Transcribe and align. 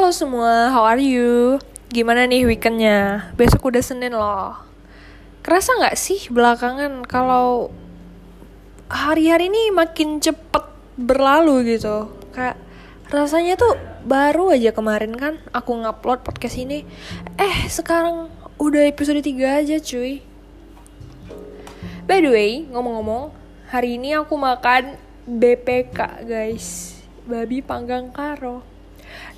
Halo 0.00 0.16
semua, 0.16 0.72
how 0.72 0.88
are 0.88 1.04
you? 1.04 1.60
Gimana 1.92 2.24
nih 2.24 2.48
weekendnya? 2.48 3.28
Besok 3.36 3.68
udah 3.68 3.84
Senin 3.84 4.16
loh. 4.16 4.56
Kerasa 5.44 5.76
nggak 5.76 5.92
sih 5.92 6.32
belakangan 6.32 7.04
kalau 7.04 7.68
hari-hari 8.88 9.52
ini 9.52 9.68
makin 9.68 10.16
cepet 10.16 10.64
berlalu 10.96 11.76
gitu? 11.76 12.08
Kayak 12.32 12.56
rasanya 13.12 13.60
tuh 13.60 13.76
baru 14.08 14.56
aja 14.56 14.72
kemarin 14.72 15.12
kan 15.20 15.36
aku 15.52 15.76
ngupload 15.76 16.24
podcast 16.24 16.56
ini. 16.56 16.88
Eh 17.36 17.68
sekarang 17.68 18.32
udah 18.56 18.88
episode 18.88 19.20
3 19.20 19.36
aja 19.36 19.76
cuy. 19.84 20.24
By 22.08 22.24
the 22.24 22.32
way, 22.32 22.64
ngomong-ngomong, 22.72 23.36
hari 23.68 24.00
ini 24.00 24.16
aku 24.16 24.32
makan 24.40 24.96
BPK 25.28 26.24
guys 26.24 26.96
Babi 27.28 27.60
panggang 27.60 28.08
karo 28.08 28.79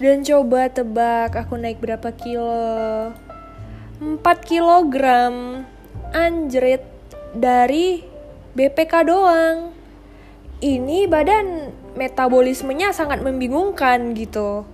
Dan 0.02 0.27
coba 0.27 0.66
tebak 0.66 1.38
aku 1.38 1.55
naik 1.55 1.79
berapa 1.79 2.10
kilo? 2.10 3.15
4 4.02 4.19
kilogram. 4.43 5.62
Anjrit 6.10 6.83
Dari 7.38 8.02
BPK 8.59 9.07
doang. 9.07 9.70
Ini 10.59 11.07
badan 11.07 11.70
metabolismenya 11.95 12.91
sangat 12.91 13.23
membingungkan 13.23 14.10
gitu. 14.19 14.66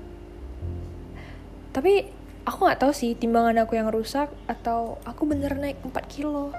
Tapi 1.77 2.09
aku 2.49 2.65
gak 2.65 2.81
tahu 2.81 2.97
sih 2.97 3.13
timbangan 3.13 3.69
aku 3.69 3.77
yang 3.77 3.93
rusak 3.93 4.33
Atau 4.49 4.97
aku 5.05 5.29
bener 5.29 5.61
naik 5.61 5.77
4 5.85 5.93
kilo. 6.09 6.57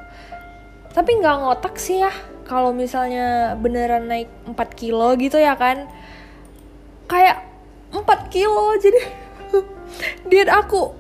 Tapi 0.94 1.18
nggak 1.18 1.38
ngotak 1.42 1.82
sih 1.82 2.06
ya 2.06 2.14
kalau 2.46 2.70
misalnya 2.70 3.58
beneran 3.58 4.06
naik 4.06 4.30
4 4.46 4.54
kilo 4.78 5.18
gitu 5.18 5.42
ya 5.42 5.58
kan. 5.58 5.90
Kayak 7.10 7.49
4 7.49 7.49
kilo 8.30 8.78
jadi 8.78 9.02
diet 10.30 10.50
aku 10.50 10.94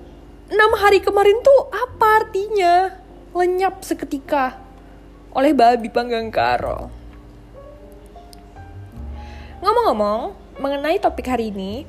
6 0.49 0.81
hari 0.81 0.97
kemarin 0.99 1.37
tuh 1.45 1.69
apa 1.69 2.25
artinya? 2.25 2.89
Lenyap 3.37 3.85
seketika 3.85 4.57
oleh 5.29 5.53
babi 5.53 5.93
panggang 5.93 6.33
karo. 6.33 6.89
Ngomong-ngomong 9.61 10.33
mengenai 10.57 10.97
topik 10.97 11.29
hari 11.29 11.53
ini 11.53 11.85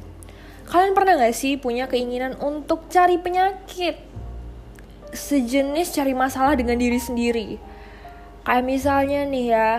kalian 0.68 0.92
pernah 0.92 1.18
gak 1.18 1.34
sih 1.34 1.56
punya 1.56 1.88
keinginan 1.88 2.36
untuk 2.38 2.86
cari 2.92 3.16
penyakit? 3.16 3.96
Sejenis 5.11 5.96
cari 5.96 6.14
masalah 6.14 6.55
dengan 6.55 6.78
diri 6.78 7.00
sendiri. 7.00 7.58
Kayak 8.44 8.66
misalnya 8.66 9.24
nih 9.27 9.46
ya, 9.50 9.70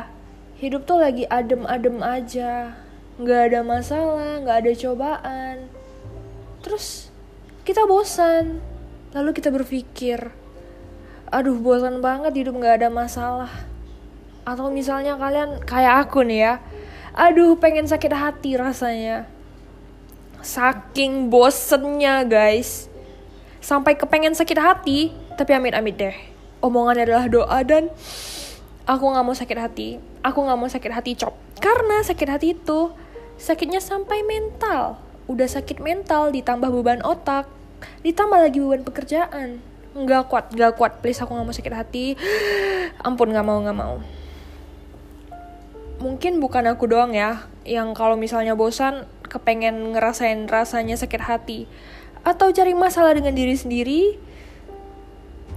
hidup 0.59 0.83
tuh 0.89 0.99
lagi 0.99 1.23
adem-adem 1.29 2.01
aja, 2.03 2.80
nggak 3.21 3.41
ada 3.53 3.59
masalah, 3.61 4.41
nggak 4.41 4.57
ada 4.65 4.71
cobaan. 4.73 5.55
Terus 6.65 7.13
kita 7.61 7.85
bosan, 7.85 8.59
lalu 9.13 9.29
kita 9.37 9.53
berpikir, 9.53 10.33
aduh 11.29 11.57
bosan 11.61 12.01
banget 12.01 12.33
hidup 12.33 12.57
nggak 12.57 12.81
ada 12.81 12.89
masalah. 12.89 13.51
Atau 14.41 14.73
misalnya 14.73 15.15
kalian 15.21 15.61
kayak 15.63 16.09
aku 16.09 16.25
nih 16.25 16.39
ya, 16.41 16.53
aduh 17.13 17.57
pengen 17.61 17.85
sakit 17.85 18.13
hati 18.13 18.57
rasanya. 18.57 19.29
Saking 20.41 21.29
bosennya 21.29 22.25
guys, 22.25 22.89
sampai 23.61 23.93
kepengen 23.93 24.33
sakit 24.33 24.57
hati, 24.57 25.13
tapi 25.37 25.53
amit-amit 25.53 25.95
deh. 25.97 26.17
Omongan 26.65 27.05
adalah 27.05 27.29
doa 27.29 27.61
dan 27.61 27.93
aku 28.85 29.03
nggak 29.05 29.25
mau 29.25 29.37
sakit 29.37 29.57
hati 29.57 29.89
aku 30.21 30.39
nggak 30.45 30.57
mau 30.57 30.69
sakit 30.69 30.91
hati 30.93 31.11
cop 31.17 31.33
karena 31.61 32.01
sakit 32.05 32.27
hati 32.29 32.47
itu 32.57 32.79
sakitnya 33.41 33.81
sampai 33.81 34.21
mental. 34.21 35.01
Udah 35.25 35.49
sakit 35.49 35.81
mental 35.81 36.29
ditambah 36.29 36.69
beban 36.69 37.01
otak. 37.01 37.49
Ditambah 38.05 38.37
lagi 38.37 38.61
beban 38.61 38.85
pekerjaan. 38.85 39.57
Nggak 39.97 40.29
kuat 40.29 40.45
nggak 40.53 40.77
kuat. 40.77 41.01
Please 41.01 41.17
aku 41.19 41.33
nggak 41.33 41.47
mau 41.49 41.55
sakit 41.57 41.73
hati. 41.73 42.05
Ampun 43.07 43.33
nggak 43.33 43.45
mau 43.45 43.57
nggak 43.57 43.77
mau. 43.77 43.97
Mungkin 46.01 46.37
bukan 46.37 46.69
aku 46.69 46.85
doang 46.85 47.17
ya 47.17 47.45
yang 47.65 47.93
kalau 47.93 48.17
misalnya 48.17 48.57
bosan 48.57 49.05
kepengen 49.25 49.97
ngerasain 49.97 50.45
rasanya 50.45 50.93
sakit 50.95 51.21
hati. 51.25 51.65
Atau 52.21 52.53
cari 52.53 52.77
masalah 52.77 53.17
dengan 53.17 53.33
diri 53.33 53.57
sendiri. 53.57 54.21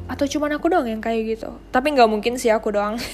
Atau 0.09 0.25
cuman 0.29 0.57
aku 0.57 0.73
doang 0.73 0.89
yang 0.89 1.05
kayak 1.05 1.37
gitu. 1.37 1.53
Tapi 1.69 1.93
nggak 1.93 2.09
mungkin 2.09 2.41
sih 2.41 2.49
aku 2.49 2.73
doang 2.73 2.97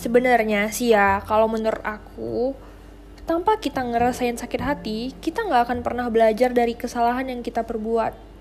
sebenarnya 0.00 0.72
sih 0.72 0.96
ya 0.96 1.20
kalau 1.28 1.44
menurut 1.44 1.84
aku 1.84 2.56
tanpa 3.28 3.60
kita 3.60 3.84
ngerasain 3.84 4.40
sakit 4.40 4.62
hati 4.64 4.98
kita 5.20 5.44
nggak 5.44 5.68
akan 5.68 5.78
pernah 5.84 6.08
belajar 6.08 6.50
dari 6.56 6.72
kesalahan 6.72 7.28
yang 7.28 7.44
kita 7.44 7.62
perbuat. 7.62 8.32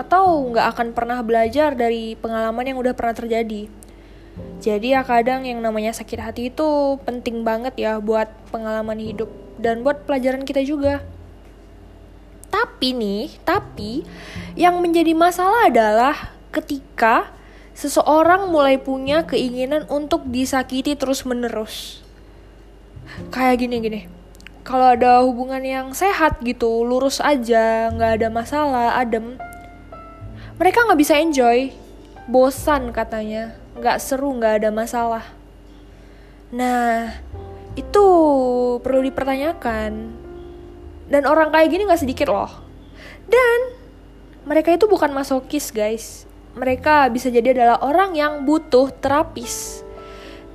Atau 0.00 0.50
nggak 0.50 0.66
akan 0.72 0.88
pernah 0.96 1.20
belajar 1.20 1.76
dari 1.76 2.16
pengalaman 2.16 2.64
yang 2.64 2.80
udah 2.80 2.96
pernah 2.96 3.12
terjadi. 3.12 3.68
Jadi 4.60 4.96
ya 4.96 5.04
kadang 5.04 5.44
yang 5.44 5.60
namanya 5.60 5.92
sakit 5.92 6.20
hati 6.20 6.42
itu 6.48 6.96
penting 7.04 7.44
banget 7.44 7.76
ya 7.76 8.00
buat 8.00 8.28
pengalaman 8.48 8.96
hidup 8.96 9.28
dan 9.60 9.84
buat 9.84 10.08
pelajaran 10.08 10.48
kita 10.48 10.64
juga. 10.64 11.04
Tapi 12.48 12.96
nih, 12.96 13.36
tapi 13.44 14.04
yang 14.56 14.80
menjadi 14.80 15.12
masalah 15.12 15.68
adalah 15.68 16.32
ketika 16.52 17.35
seseorang 17.76 18.48
mulai 18.48 18.80
punya 18.80 19.28
keinginan 19.28 19.84
untuk 19.92 20.24
disakiti 20.24 20.96
terus-menerus. 20.96 22.00
Kayak 23.28 23.68
gini-gini. 23.68 24.08
Kalau 24.66 24.96
ada 24.96 25.22
hubungan 25.22 25.62
yang 25.62 25.92
sehat 25.92 26.42
gitu, 26.42 26.82
lurus 26.82 27.22
aja, 27.22 27.92
nggak 27.92 28.18
ada 28.18 28.28
masalah, 28.32 28.98
adem. 28.98 29.38
Mereka 30.56 30.88
nggak 30.88 30.98
bisa 30.98 31.14
enjoy, 31.20 31.70
bosan 32.26 32.90
katanya, 32.90 33.54
nggak 33.78 34.02
seru, 34.02 34.34
nggak 34.34 34.64
ada 34.64 34.70
masalah. 34.74 35.24
Nah, 36.50 37.14
itu 37.76 38.06
perlu 38.80 39.04
dipertanyakan 39.04 39.92
dan 41.06 41.22
orang 41.28 41.54
kayak 41.54 41.70
gini 41.70 41.86
gak 41.86 42.02
sedikit 42.02 42.32
loh. 42.32 42.50
Dan 43.28 43.58
mereka 44.48 44.74
itu 44.74 44.88
bukan 44.90 45.12
masokis 45.12 45.70
guys. 45.70 46.26
Mereka 46.56 47.12
bisa 47.12 47.28
jadi 47.28 47.52
adalah 47.52 47.84
orang 47.84 48.16
yang 48.16 48.48
butuh 48.48 48.88
terapis. 48.98 49.84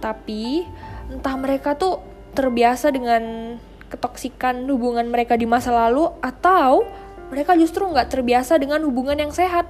Tapi 0.01 0.65
entah 1.13 1.37
mereka 1.37 1.77
tuh 1.77 2.01
terbiasa 2.33 2.89
dengan 2.89 3.55
ketoksikan 3.91 4.65
hubungan 4.71 5.05
mereka 5.11 5.35
di 5.37 5.45
masa 5.45 5.69
lalu 5.69 6.09
atau 6.23 6.87
mereka 7.29 7.53
justru 7.59 7.85
nggak 7.85 8.09
terbiasa 8.09 8.57
dengan 8.57 8.81
hubungan 8.81 9.19
yang 9.19 9.29
sehat. 9.29 9.69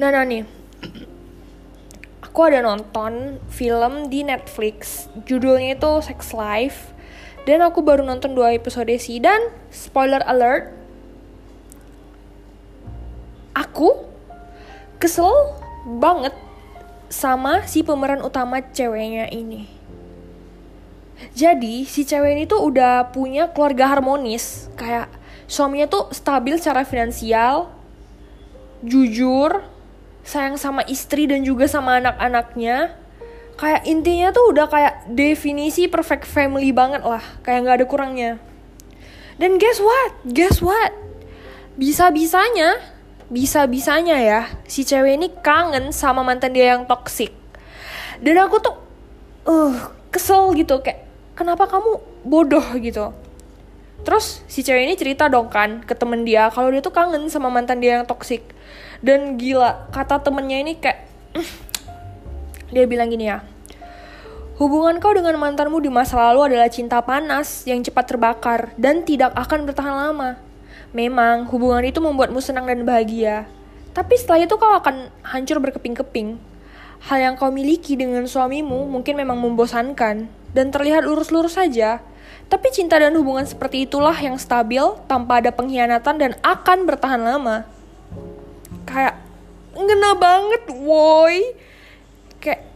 Nah, 0.00 0.08
nah 0.10 0.24
nih, 0.24 0.42
aku 2.24 2.38
ada 2.48 2.64
nonton 2.64 3.38
film 3.52 4.08
di 4.08 4.24
Netflix, 4.24 5.06
judulnya 5.28 5.76
itu 5.76 5.92
Sex 6.02 6.32
Life 6.32 6.92
dan 7.42 7.58
aku 7.62 7.82
baru 7.82 8.06
nonton 8.06 8.38
dua 8.38 8.54
episode 8.54 8.90
sih 9.02 9.18
dan 9.18 9.50
spoiler 9.74 10.22
alert 10.22 10.70
aku 13.50 14.11
kesel 15.02 15.34
banget 15.98 16.30
sama 17.10 17.66
si 17.66 17.82
pemeran 17.82 18.22
utama 18.22 18.62
ceweknya 18.62 19.26
ini. 19.34 19.66
Jadi 21.34 21.82
si 21.82 22.06
cewek 22.06 22.38
ini 22.38 22.44
tuh 22.46 22.62
udah 22.62 23.10
punya 23.10 23.50
keluarga 23.50 23.90
harmonis, 23.90 24.70
kayak 24.78 25.10
suaminya 25.50 25.90
tuh 25.90 26.14
stabil 26.14 26.54
secara 26.58 26.86
finansial, 26.86 27.74
jujur, 28.86 29.66
sayang 30.22 30.54
sama 30.54 30.86
istri 30.86 31.26
dan 31.26 31.42
juga 31.42 31.66
sama 31.66 31.98
anak-anaknya, 31.98 32.94
kayak 33.58 33.82
intinya 33.86 34.30
tuh 34.30 34.50
udah 34.54 34.66
kayak 34.70 34.94
definisi 35.10 35.86
perfect 35.86 36.26
family 36.26 36.70
banget 36.70 37.02
lah. 37.02 37.22
Kayak 37.42 37.58
nggak 37.66 37.76
ada 37.82 37.86
kurangnya. 37.86 38.32
Dan 39.38 39.58
guess 39.58 39.78
what? 39.78 40.10
Guess 40.26 40.62
what? 40.62 40.94
Bisa 41.78 42.10
bisanya 43.32 43.64
bisa 43.64 43.64
bisanya 43.64 44.16
ya 44.20 44.40
si 44.68 44.84
cewek 44.84 45.16
ini 45.16 45.28
kangen 45.40 45.88
sama 45.90 46.20
mantan 46.20 46.52
dia 46.52 46.76
yang 46.76 46.84
toxic. 46.84 47.32
Dan 48.20 48.36
aku 48.36 48.60
tuh 48.60 48.76
uh 49.48 49.74
kesel 50.12 50.52
gitu 50.52 50.84
kayak 50.84 51.08
kenapa 51.32 51.64
kamu 51.64 51.98
bodoh? 52.22 52.62
gitu. 52.76 53.16
Terus 54.04 54.44
si 54.44 54.60
cewek 54.60 54.84
ini 54.84 54.94
cerita 55.00 55.32
dong 55.32 55.48
kan 55.48 55.80
ke 55.80 55.96
temen 55.96 56.28
dia 56.28 56.52
kalau 56.52 56.68
dia 56.68 56.84
tuh 56.84 56.92
kangen 56.92 57.32
sama 57.32 57.48
mantan 57.48 57.80
dia 57.80 57.98
yang 57.98 58.06
toxic. 58.06 58.44
Dan 59.00 59.40
gila 59.40 59.88
kata 59.90 60.20
temennya 60.20 60.60
ini 60.60 60.76
kayak 60.76 61.08
dia 62.72 62.84
bilang 62.86 63.08
gini 63.10 63.28
ya, 63.28 63.44
Hubungan 64.60 65.00
kau 65.02 65.10
dengan 65.10 65.34
mantanmu 65.42 65.82
di 65.82 65.90
masa 65.90 66.30
lalu 66.30 66.54
adalah 66.54 66.70
cinta 66.70 67.02
panas 67.02 67.64
yang 67.64 67.82
cepat 67.82 68.04
terbakar 68.14 68.60
dan 68.78 69.02
tidak 69.02 69.34
akan 69.34 69.64
bertahan 69.64 69.90
lama. 69.90 70.51
Memang 70.92 71.48
hubungan 71.48 71.80
itu 71.88 72.04
membuatmu 72.04 72.36
senang 72.44 72.68
dan 72.68 72.84
bahagia, 72.84 73.48
tapi 73.96 74.16
setelah 74.16 74.44
itu 74.44 74.56
kau 74.60 74.76
akan 74.76 75.08
hancur 75.24 75.60
berkeping-keping. 75.60 76.36
Hal 77.08 77.18
yang 77.18 77.34
kau 77.40 77.48
miliki 77.48 77.96
dengan 77.96 78.28
suamimu 78.28 78.88
mungkin 78.88 79.16
memang 79.16 79.40
membosankan 79.40 80.28
dan 80.52 80.66
terlihat 80.68 81.08
lurus-lurus 81.08 81.56
saja, 81.56 82.04
Tapi 82.52 82.68
cinta 82.68 83.00
dan 83.00 83.16
hubungan 83.16 83.48
seperti 83.48 83.88
itulah 83.88 84.12
yang 84.12 84.36
stabil 84.36 84.84
tanpa 85.08 85.40
ada 85.40 85.48
pengkhianatan 85.48 86.20
dan 86.20 86.32
akan 86.44 86.84
bertahan 86.84 87.24
lama. 87.24 87.64
Kayak 88.84 89.16
ngena 89.72 90.12
banget, 90.20 90.62
woi. 90.76 91.56
Kayak 92.44 92.68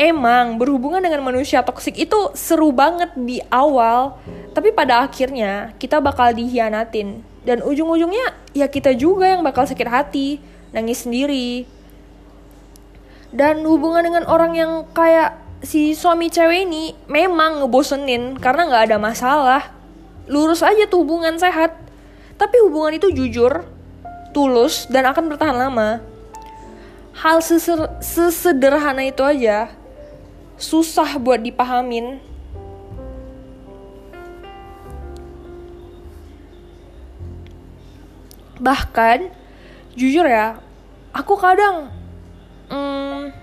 emang 0.00 0.56
berhubungan 0.56 1.04
dengan 1.04 1.20
manusia 1.20 1.60
toksik 1.60 2.00
itu 2.00 2.16
seru 2.32 2.72
banget 2.72 3.12
di 3.20 3.44
awal, 3.52 4.16
tapi 4.56 4.72
pada 4.72 5.04
akhirnya 5.04 5.76
kita 5.76 6.00
bakal 6.00 6.32
dihianatin 6.32 7.27
dan 7.48 7.64
ujung-ujungnya 7.64 8.36
ya 8.52 8.68
kita 8.68 8.92
juga 8.92 9.24
yang 9.32 9.40
bakal 9.40 9.64
sakit 9.64 9.88
hati, 9.88 10.36
nangis 10.68 11.08
sendiri. 11.08 11.64
Dan 13.32 13.64
hubungan 13.64 14.04
dengan 14.04 14.28
orang 14.28 14.52
yang 14.52 14.72
kayak 14.92 15.40
si 15.64 15.96
suami 15.96 16.28
cewek 16.28 16.68
ini 16.68 16.92
memang 17.08 17.64
ngebosenin 17.64 18.36
karena 18.36 18.68
nggak 18.68 18.92
ada 18.92 18.98
masalah. 19.00 19.62
Lurus 20.28 20.60
aja 20.60 20.84
tuh 20.84 21.08
hubungan 21.08 21.40
sehat. 21.40 21.72
Tapi 22.36 22.56
hubungan 22.68 23.00
itu 23.00 23.08
jujur, 23.16 23.64
tulus, 24.36 24.84
dan 24.92 25.08
akan 25.08 25.32
bertahan 25.32 25.56
lama. 25.56 26.04
Hal 27.16 27.40
seser 27.40 27.96
sesederhana 28.04 29.08
itu 29.08 29.24
aja 29.24 29.72
susah 30.60 31.16
buat 31.16 31.40
dipahamin. 31.40 32.20
Bahkan, 38.58 39.30
jujur 39.94 40.26
ya, 40.26 40.58
aku 41.14 41.34
kadang 41.38 41.90
hmm, 42.70 43.34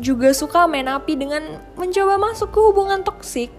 juga 0.00 0.32
suka 0.32 0.64
main 0.68 0.88
api 0.88 1.16
dengan 1.16 1.60
mencoba 1.76 2.16
masuk 2.16 2.52
ke 2.52 2.60
hubungan 2.60 3.00
toksik. 3.04 3.52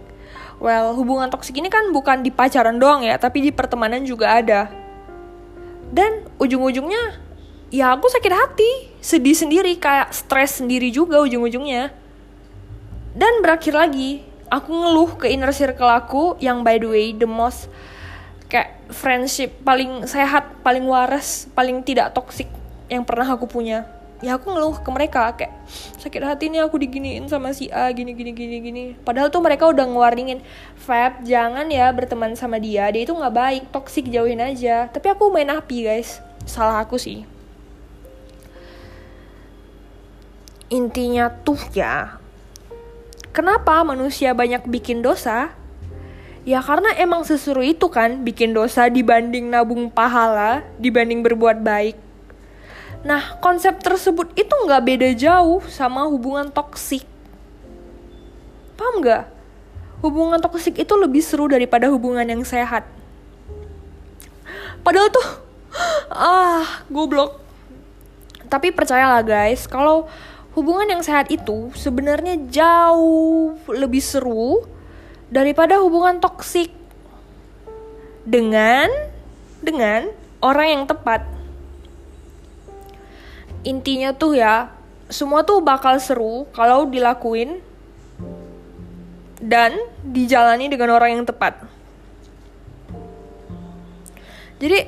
Well, 0.61 0.95
hubungan 0.95 1.27
toksik 1.33 1.57
ini 1.59 1.67
kan 1.67 1.91
bukan 1.91 2.21
di 2.21 2.29
pacaran 2.29 2.77
doang 2.77 3.03
ya, 3.03 3.17
tapi 3.17 3.41
di 3.41 3.51
pertemanan 3.51 4.05
juga 4.05 4.37
ada. 4.37 4.69
Dan 5.93 6.25
ujung-ujungnya, 6.41 7.21
ya 7.69 7.93
aku 7.93 8.09
sakit 8.09 8.33
hati, 8.33 8.71
sedih 8.97 9.37
sendiri, 9.37 9.77
kayak 9.77 10.13
stres 10.13 10.57
sendiri 10.61 10.89
juga 10.89 11.21
ujung-ujungnya. 11.21 11.93
Dan 13.13 13.45
berakhir 13.45 13.77
lagi, 13.77 14.25
aku 14.49 14.69
ngeluh 14.73 15.11
ke 15.17 15.29
inner 15.29 15.53
circle 15.53 15.89
aku 15.89 16.37
yang 16.41 16.65
by 16.65 16.81
the 16.81 16.89
way 16.89 17.13
the 17.13 17.29
most 17.29 17.69
kayak 18.53 18.93
friendship 18.93 19.65
paling 19.65 20.05
sehat, 20.05 20.61
paling 20.61 20.85
waras, 20.85 21.49
paling 21.57 21.81
tidak 21.81 22.13
toksik 22.13 22.45
yang 22.85 23.01
pernah 23.01 23.25
aku 23.25 23.49
punya. 23.49 23.89
Ya 24.21 24.37
aku 24.37 24.53
ngeluh 24.53 24.77
ke 24.79 24.87
mereka 24.93 25.33
kayak 25.33 25.51
sakit 25.99 26.21
hati 26.21 26.47
nih 26.53 26.63
aku 26.63 26.77
diginiin 26.77 27.25
sama 27.27 27.51
si 27.51 27.67
A 27.73 27.89
gini 27.89 28.13
gini 28.13 28.29
gini 28.31 28.61
gini. 28.61 28.83
Padahal 28.93 29.33
tuh 29.33 29.41
mereka 29.41 29.65
udah 29.65 29.83
ngewarningin 29.89 30.45
Fab 30.77 31.25
jangan 31.25 31.67
ya 31.67 31.89
berteman 31.91 32.37
sama 32.37 32.61
dia 32.61 32.87
dia 32.93 33.03
itu 33.03 33.11
nggak 33.11 33.33
baik 33.33 33.63
toksik 33.73 34.07
jauhin 34.13 34.39
aja. 34.39 34.87
Tapi 34.87 35.09
aku 35.09 35.33
main 35.33 35.49
api 35.49 35.89
guys. 35.89 36.21
Salah 36.45 36.85
aku 36.85 37.01
sih. 37.01 37.25
Intinya 40.69 41.33
tuh 41.41 41.59
ya 41.73 42.21
kenapa 43.33 43.81
manusia 43.81 44.31
banyak 44.31 44.69
bikin 44.69 45.01
dosa 45.01 45.51
ya 46.43 46.59
karena 46.59 46.91
emang 46.99 47.23
sesuruh 47.23 47.63
itu 47.63 47.87
kan 47.87 48.23
bikin 48.23 48.51
dosa 48.51 48.91
dibanding 48.91 49.47
nabung 49.47 49.87
pahala 49.87 50.63
dibanding 50.79 51.23
berbuat 51.23 51.63
baik 51.63 51.95
Nah, 53.03 53.35
konsep 53.43 53.83
tersebut 53.83 54.31
itu 54.39 54.55
nggak 54.63 54.83
beda 54.83 55.09
jauh 55.11 55.59
sama 55.67 56.07
hubungan 56.07 56.47
toksik. 56.47 57.03
Paham 58.79 59.03
nggak? 59.03 59.27
Hubungan 59.99 60.39
toksik 60.39 60.79
itu 60.79 60.93
lebih 60.95 61.19
seru 61.19 61.51
daripada 61.51 61.91
hubungan 61.91 62.23
yang 62.23 62.47
sehat. 62.47 62.87
Padahal 64.87 65.11
tuh, 65.11 65.27
ah, 66.15 66.87
goblok. 66.87 67.43
Tapi 68.47 68.71
percayalah 68.71 69.19
guys, 69.19 69.67
kalau 69.67 70.07
hubungan 70.55 70.87
yang 70.87 71.03
sehat 71.03 71.27
itu 71.27 71.75
sebenarnya 71.75 72.39
jauh 72.47 73.59
lebih 73.67 73.99
seru 73.99 74.63
daripada 75.33 75.81
hubungan 75.81 76.21
toksik 76.21 76.69
dengan 78.21 78.93
dengan 79.65 80.13
orang 80.45 80.67
yang 80.69 80.83
tepat 80.85 81.25
intinya 83.65 84.13
tuh 84.13 84.37
ya 84.37 84.69
semua 85.09 85.41
tuh 85.41 85.63
bakal 85.63 85.97
seru 85.97 86.45
kalau 86.53 86.85
dilakuin 86.85 87.63
dan 89.43 89.75
dijalani 90.01 90.71
dengan 90.71 90.95
orang 90.95 91.19
yang 91.19 91.25
tepat. 91.27 91.59
Jadi 94.63 94.87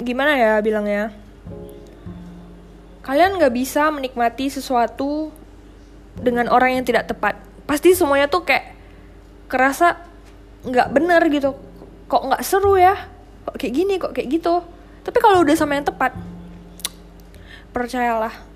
gimana 0.00 0.32
ya 0.40 0.52
bilangnya? 0.64 1.12
Kalian 3.04 3.36
nggak 3.36 3.52
bisa 3.52 3.92
menikmati 3.92 4.48
sesuatu 4.48 5.28
dengan 6.16 6.48
orang 6.48 6.80
yang 6.80 6.84
tidak 6.88 7.08
tepat. 7.12 7.36
Pasti 7.68 7.92
semuanya 7.92 8.32
tuh 8.32 8.48
kayak 8.48 8.77
kerasa 9.48 9.98
nggak 10.62 10.88
bener 10.92 11.22
gitu. 11.32 11.56
Kok 12.08 12.22
nggak 12.32 12.42
seru 12.44 12.76
ya? 12.76 12.94
Kok 13.48 13.56
kayak 13.56 13.74
gini? 13.74 13.94
Kok 13.96 14.12
kayak 14.14 14.28
gitu? 14.28 14.60
Tapi 15.02 15.18
kalau 15.24 15.40
udah 15.40 15.56
sama 15.56 15.80
yang 15.80 15.88
tepat, 15.88 16.12
percayalah 17.72 18.48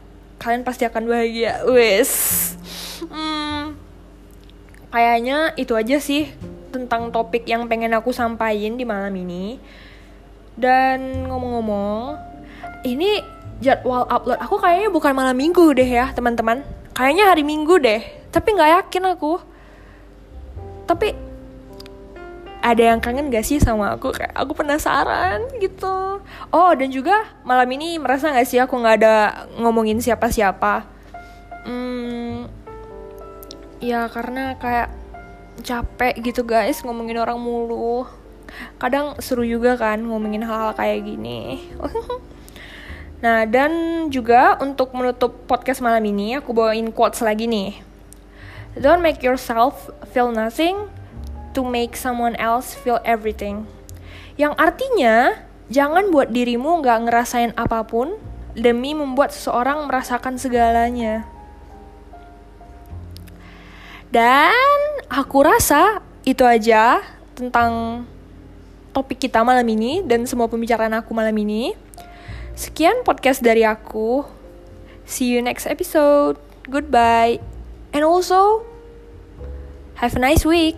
kalian 0.42 0.66
pasti 0.66 0.82
akan 0.82 1.06
bahagia 1.06 1.62
wes 1.70 2.10
hmm, 3.06 3.78
kayaknya 4.90 5.54
itu 5.54 5.78
aja 5.78 6.02
sih 6.02 6.34
tentang 6.74 7.14
topik 7.14 7.46
yang 7.46 7.70
pengen 7.70 7.94
aku 7.94 8.10
sampaikan 8.10 8.74
di 8.74 8.82
malam 8.82 9.14
ini 9.14 9.62
dan 10.58 11.30
ngomong-ngomong 11.30 12.18
ini 12.82 13.22
jadwal 13.62 14.02
upload 14.10 14.42
aku 14.42 14.58
kayaknya 14.58 14.90
bukan 14.90 15.14
malam 15.14 15.38
minggu 15.38 15.70
deh 15.78 15.86
ya 15.86 16.10
teman-teman 16.10 16.66
kayaknya 16.90 17.30
hari 17.30 17.46
minggu 17.46 17.78
deh 17.78 18.02
tapi 18.34 18.58
nggak 18.58 18.82
yakin 18.82 19.14
aku 19.14 19.38
tapi 20.86 21.14
ada 22.62 22.94
yang 22.94 23.02
kangen 23.02 23.28
gak 23.28 23.42
sih 23.42 23.58
sama 23.58 23.98
aku? 23.98 24.14
Kayak 24.14 24.32
aku 24.38 24.54
penasaran 24.54 25.50
gitu. 25.58 26.22
Oh 26.54 26.70
dan 26.78 26.88
juga 26.94 27.26
malam 27.42 27.66
ini 27.74 27.98
merasa 27.98 28.30
gak 28.30 28.46
sih 28.46 28.62
aku 28.62 28.78
nggak 28.78 28.96
ada 29.02 29.16
ngomongin 29.58 29.98
siapa-siapa? 29.98 30.86
Hmm, 31.66 32.46
ya 33.82 34.06
karena 34.10 34.54
kayak 34.62 34.94
capek 35.62 36.14
gitu 36.22 36.46
guys 36.46 36.80
ngomongin 36.86 37.18
orang 37.18 37.42
mulu. 37.42 38.06
Kadang 38.78 39.18
seru 39.18 39.42
juga 39.42 39.74
kan 39.74 39.98
ngomongin 39.98 40.46
hal-hal 40.46 40.72
kayak 40.78 41.02
gini. 41.02 41.66
Nah 43.22 43.46
dan 43.46 43.70
juga 44.10 44.58
untuk 44.58 44.90
menutup 44.98 45.46
podcast 45.46 45.78
malam 45.78 46.02
ini 46.02 46.42
aku 46.42 46.50
bawain 46.50 46.90
quotes 46.90 47.22
lagi 47.22 47.46
nih 47.46 47.91
don't 48.78 49.04
make 49.04 49.20
yourself 49.20 49.90
feel 50.12 50.32
nothing 50.32 50.88
to 51.52 51.60
make 51.60 51.96
someone 51.96 52.36
else 52.40 52.72
feel 52.72 53.00
everything. 53.04 53.68
Yang 54.40 54.56
artinya, 54.56 55.44
jangan 55.68 56.08
buat 56.08 56.32
dirimu 56.32 56.80
nggak 56.80 57.08
ngerasain 57.08 57.52
apa 57.56 57.84
pun 57.84 58.16
demi 58.56 58.92
membuat 58.96 59.32
seseorang 59.32 59.84
merasakan 59.88 60.36
segalanya. 60.40 61.28
Dan 64.12 64.76
aku 65.08 65.40
rasa 65.40 66.04
itu 66.28 66.44
aja 66.44 67.00
tentang 67.32 68.04
topik 68.92 69.24
kita 69.24 69.40
malam 69.40 69.64
ini 69.64 70.04
dan 70.04 70.28
semua 70.28 70.52
pembicaraan 70.52 70.92
aku 70.92 71.16
malam 71.16 71.32
ini. 71.40 71.72
Sekian 72.52 73.00
podcast 73.08 73.40
dari 73.40 73.64
aku. 73.64 74.24
See 75.08 75.32
you 75.32 75.40
next 75.40 75.64
episode. 75.64 76.36
Goodbye. 76.68 77.51
And 77.92 78.04
also, 78.04 78.64
have 79.94 80.16
a 80.16 80.18
nice 80.18 80.44
week. 80.44 80.76